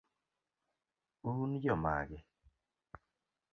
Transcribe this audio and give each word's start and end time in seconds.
un 1.33 1.53
jomage? 1.65 2.19